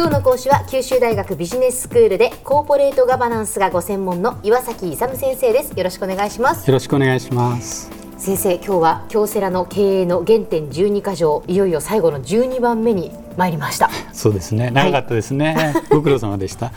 [0.00, 5.76] 今日の講師は九州大学ビジネススクールでコーポレートガバナンスがご専門の岩崎勇先生です。
[5.76, 6.66] よろしくお願いします。
[6.66, 7.90] よろしくお願いします。
[8.16, 13.90] 先生今日は京セラの経営の原点12箇条いよいよ最後の12番目に参りました。
[14.14, 14.70] そうですね。
[14.70, 16.72] 長かったですね、はい、ご苦労様でした。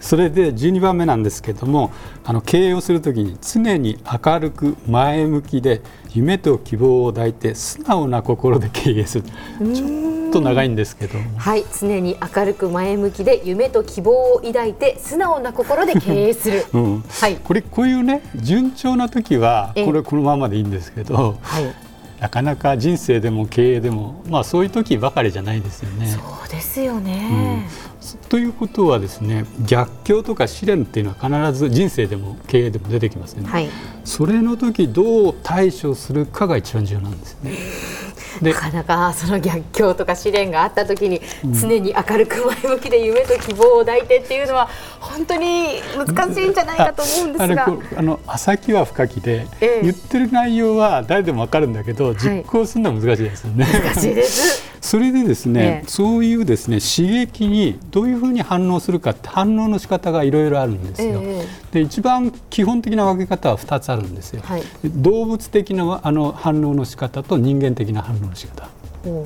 [0.00, 1.90] それで12番目なんですけども
[2.22, 5.82] あの経営をするときに常に明るく前向きで
[6.12, 9.24] 夢と希望を抱いて素直な心で経営する
[10.34, 11.18] と長いんですけど。
[11.36, 11.64] はい。
[11.80, 21.64] 常に明るく前向きで夢と希望を抱いて素直な心で経営する、 うん、はい、これこういうね順調な時はこれこのままでいいんですけど、はい、
[22.20, 26.06] なかなか人生でも経営でも、まあ、そういう時ばかりじゃないですよね。
[26.08, 27.66] そうですよね、
[28.02, 33.48] うん、ということはですね逆境とか試練っていうのは必ず人生でも経営でも出てきますよね。
[33.48, 33.68] はい、
[34.04, 37.52] それの時どう対処するかが一番重要なんですよね。
[38.40, 41.20] なかなかその逆境とか試練があった時に
[41.60, 44.68] 常に明るく前向きで夢と希望を抱いてっていうのは
[45.00, 47.68] 本当に難しいんじゃないかと思うんですが。
[47.96, 53.64] あの浅きは深きで、ええ、言ってる内容は誰でも分かるんだけど実行するのは難しいですよね。
[53.64, 61.22] はい、難しいですそれでですね、え、そういうですね刺激にどういうふうに反応するかって反応の仕方がいろいろあるんですよ。
[61.72, 64.42] で一番基本的な分け方は2つあるんですよ。
[64.44, 68.68] はい、動物的なあの反応の仕方と人間的な反応の仕方。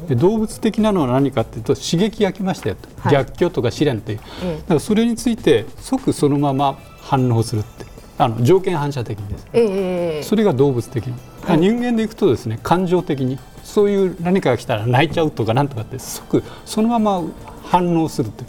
[0.06, 7.84] で動物的なのは何かというと刺激が来ましたよと、はい、逆境とか試練という、だからそれについて即そのまま反応するって
[8.18, 17.22] あの条件反射的にです、ね、えー、それが動物的な、はい、人間でいくとですね感情的にそういう何かが来たら泣いちゃうとかなんとかって即そのまま
[17.62, 18.48] 反応するという。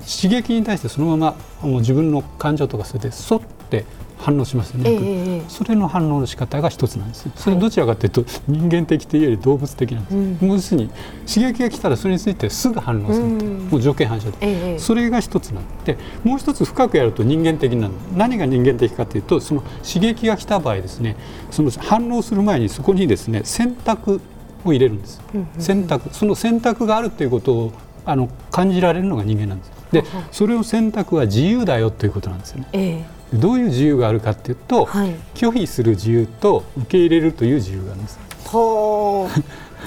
[0.00, 3.84] 刺激に対してそのままもう自分の感情とかそれでそって
[4.20, 7.28] 反応しますよね、えー、それの反応の仕方が一つなんです。
[7.36, 10.90] それどちらかというと人間的というより動物的なんです、はい、もう要するに
[11.26, 21.16] 刺激が来たらそれについてすぐ反応する、うん、もう条件反射で、えー、それが一つなんでもう一つ深くやると人間的なの何が人間的かというとその刺激が来た場合ですね
[21.50, 24.20] その反応する前にそこにですね選択
[24.64, 27.72] を入れるんです、うんうん、選択その選択があるということを
[28.04, 32.68] あの感じられるのが人間なんですでそれを選択は自由だよということなんですよね。
[32.72, 38.18] えーどういう自由があるかっていうと、はい、拒否する自由と受け入れるという自由があるんです。
[38.46, 39.28] ほ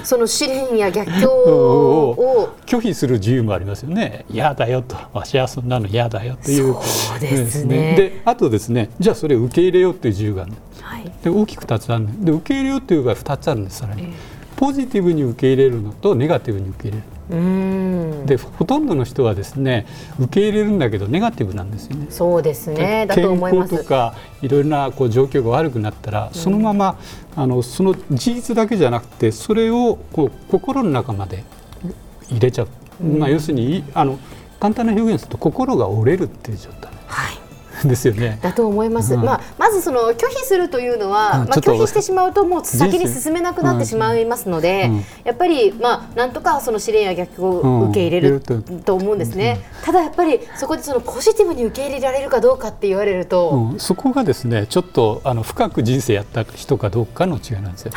[0.02, 4.24] その試練や逆境を 拒否する自由もありますよね。
[4.30, 6.74] 嫌だよと、わしはそんなの嫌だよという。
[6.82, 7.94] そうですね。
[7.96, 10.52] で、あとですね、じゃあそれを受け入れようという自由がある。
[10.80, 14.10] はい、で大きく2つあるで受け入れようという場合2つあるんですさらに、えー、
[14.56, 18.13] ポジティブに受け入れるのとネガティブに受け入れる。
[18.24, 19.86] でほとんどの人はですね
[20.18, 22.06] 受け入れるんだけどネガティブなんですよね。
[22.10, 23.06] そうですね。
[23.06, 23.78] だと思います。
[23.78, 26.98] とかいろいろなこう状況が悪くなったら、そのまま
[27.36, 31.44] あのその事実だけじゃなくてそれをこう心の中まで
[32.30, 32.68] 入れちゃう、
[33.02, 34.18] うん、まあ、要するにあの
[34.60, 36.93] 簡単な表現すると心が折れるっていう状態。
[37.84, 38.38] はいですよね。
[38.42, 39.14] だと思います。
[39.14, 49.60] うん、まあまずその拒否するというのは、うん、まあ拒否してしまうともう先に進めなくなってしまいますので、うん、やっぱりまあなんとかその試練や逆境を受け入れると思うんですね。
[49.84, 57.92] ただやっぱりそこでそのポジティブに受け入れられるかどうかって言われると、そこがですねちょっとあの深く人生やった人かどうかの違いなんですよ。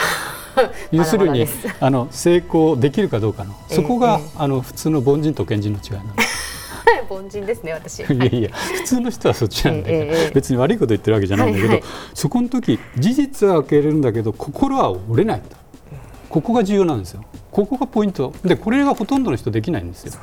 [0.91, 1.45] 要するに
[1.79, 3.53] あの成功できるかどうかの。
[3.69, 6.26] そこが、えー、あの普通の凡人と賢人の違いなんです。
[7.09, 7.99] 凡人ですね私。
[7.99, 15.41] いやいや普通の人はそっちなんだけど、えー、別に悪いこと言ってるわけじゃないんだけど、はいはい、そこの時事実は受け入れるんだけど心は折れない
[16.29, 17.23] ここが重要なんですよ。
[17.51, 20.13] ここがポイントでこれがほとんどの人できないんですよ。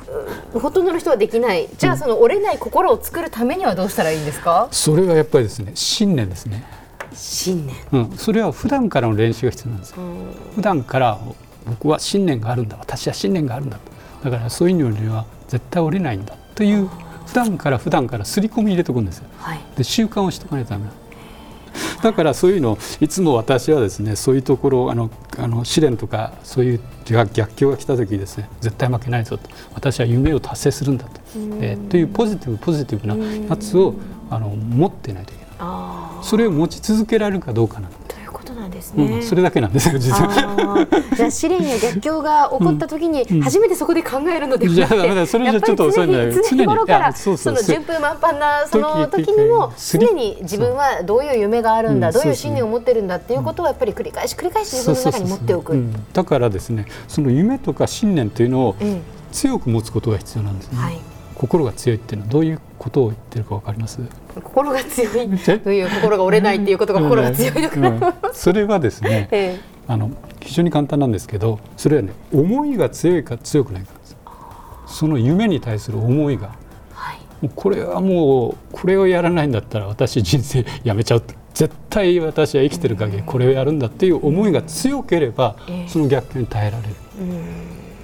[0.53, 1.67] ほとんどの人はできない。
[1.77, 4.67] じゃあその折れない心を作るためにはどうしたらいいんですか？
[4.71, 6.63] それはやっぱりですね信念ですね。
[7.13, 7.75] 信念。
[7.91, 9.97] うん、それは普段からの練習が必要なんですよ。
[10.55, 11.19] 普段から
[11.65, 12.77] 僕は信念があるんだ。
[12.79, 13.79] 私は信念があるんだ。
[14.23, 16.35] だからそういうのには絶対折れないんだ。
[16.55, 16.89] という
[17.25, 19.25] 普段から普段から刷り込み入れておくんですよ。
[19.37, 20.91] はい、で習慣をしておかないとダメな
[22.01, 29.49] だからそういうのをいつも私はですねそういうところあのあの試練とかそういう逆境が来た時にですね絶対負けないぞと。
[29.73, 31.21] 私は夢を達成するんだと、
[31.59, 33.15] えー、というポジティブポジティブな
[33.49, 33.95] やつを
[34.29, 35.45] あの持ってないといけない。
[36.23, 38.04] それを持ち続けられるかどうかなのなん
[38.85, 40.87] ですね、うん、それだけなんですよ実は。
[41.15, 46.31] じゃあ試練や逆境が起こった時に初めてそこで考えるのではなくて、うん、それじゃちょっと遅いんだよ。
[46.31, 55.75] 常日頃からその順風満帆なその時にも常に自分はどういう夢があるんだどういう信念を持ってるんだっていうことをやっぱり繰り返し繰り返し自分の中に持っておく。
[56.13, 58.75] だからですねその夢とか信念というのを
[59.31, 63.99] 強く持つことが必要なんですね、はい心が強いっていうのはどういうことを言ってるかわかります？
[64.43, 65.29] 心が強い。
[65.59, 67.99] という心が折れないっていうことが 心が強いのかな、うん、
[68.33, 70.11] それはですね、 ええ、あの
[70.41, 73.91] 非常に簡単なんですけどそれはね思いが強いか強くないか。
[73.99, 74.17] です
[74.87, 76.55] その夢に対する思いが、
[76.93, 81.23] はい、これはもうこれをやらないんだったら私人生やめちゃう。
[81.53, 85.55] 絶対私は生きてる限りこれをやるんだっていう思いが強ければ、
[85.87, 86.93] その逆境に耐えられる。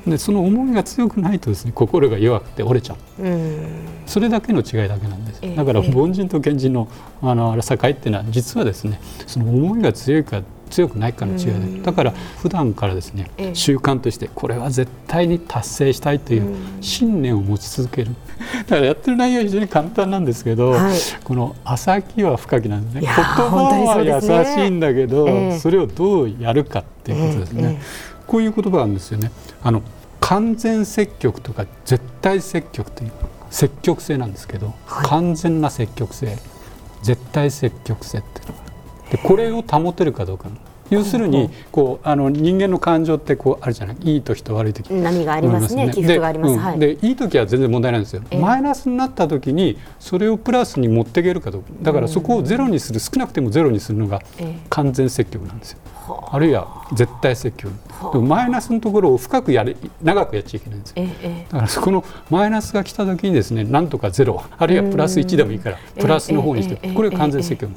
[0.07, 3.68] でその思いが強くないとですね心が弱くて折れちゃう、うん、
[4.06, 6.88] それだけの違いだけなんです、だから凡人と賢人の
[7.21, 18.15] あの境っていうのは実はですねその思いが強いか強くないかの違いで、うん、だから普段からですね、習慣としてこれは絶対に達成したいという信念を持ち続ける、
[18.68, 23.01] だからやってる内容は非常に簡単なんですけど、はい、この浅きは深きなんですね。
[23.01, 23.56] 言葉
[23.98, 27.81] は優しいんだけどそ、ね,、それをどうやるかっていうことですね、
[28.31, 29.30] こういう言葉なんですよね。
[29.62, 29.83] あの
[30.22, 33.12] 完全積極とか絶対積極という
[33.50, 36.38] 積極性なんですけど、はい、完全な積極性
[37.01, 38.39] 絶対積極性って。
[38.39, 38.62] いうのが
[39.12, 40.48] でこれを保てるかどうか
[40.91, 43.97] 要するにこうあの人間の感情ってこうあるじゃない？
[44.03, 44.93] いい時と悪い時。
[44.93, 45.89] 波がありますね？
[45.89, 51.69] 起伏があります、はい、でいい時は全然問題ないんですよ、えー、マイナスになった時にそれをプラスに持っていけるかどうか。
[51.81, 54.21] だからそこをゼロにする少なくてもゼロにするのが
[54.69, 55.79] 完全積極なんですよ、
[56.31, 56.38] あ。
[56.38, 57.71] るいは絶対積極。
[58.11, 61.05] でもマイナスのところを深くやれ長くやっちゃいけないんですよ、
[61.51, 64.43] だからそこのマイナスが来た時にですねなんとかゼロ。
[64.57, 67.71] あるいはプラス1でもいいからプラスの方にしてこれが完全積極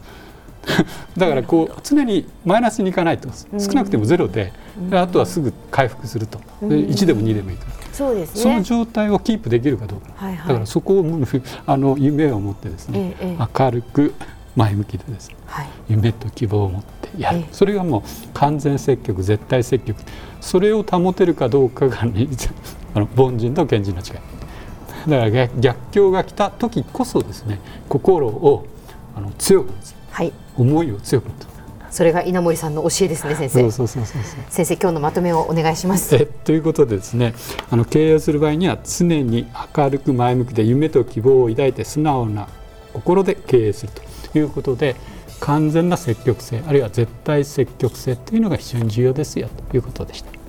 [1.17, 3.29] だからこう常にマイナスにいかないと。
[3.59, 4.53] 少なくてもゼロで
[4.93, 6.39] あとはすぐ回復すると。
[6.63, 11.05] 1でも2でもいいからそうです、ね、その状態をキープできるかどうか、はいはい、だからそこを
[11.67, 14.15] あの夢を持ってですね、ええ、明るく
[14.57, 18.03] 前向きでですね、はい、夢と希望を持ってやる、それがもう
[18.35, 19.99] 完全積極絶対積極
[20.41, 22.27] それを保てるかどうかが、ね、
[22.95, 24.13] あの凡人と賢人の違い。
[25.09, 28.67] だから逆境が来た時こそですね心を
[29.15, 29.73] あの強く、
[30.15, 31.47] はい、思いを強く持って
[31.91, 33.61] それが稲森さんの教えですね先生。
[33.61, 36.15] そうそうそうそう先生今日のまとめをお願いします。
[36.17, 37.35] えということでですね
[37.71, 39.47] あの経営をする場合には常に
[39.77, 42.49] 明るく前向きで夢と希望を抱いて素直な
[42.93, 43.93] 心で経営する
[44.33, 44.97] ということで
[45.41, 50.44] 完全な積極性あるいは絶対積極性というのが非常に重要ですよということでした。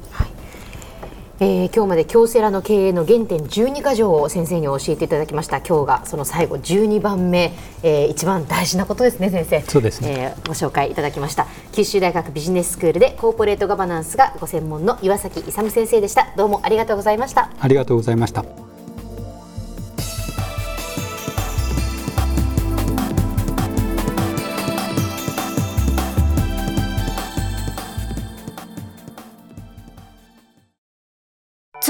[1.38, 5.58] はいえー、今日まで京セラの経営の原点12か条を先生に教えていただきました。
[5.58, 7.54] 今日がその最後12番目、
[7.84, 9.62] えー、一番大事なことですね先生。
[9.62, 11.48] そうですね、えー、ご紹介いただきました。
[11.74, 16.34] 九州大学ビジネススクールでコーポレートガバナンスがご専門の岩崎勇先生でした。
[16.38, 17.52] どうもありがとうございました。
[17.60, 18.64] ありがとうございました